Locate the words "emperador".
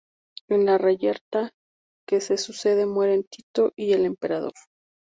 4.07-4.53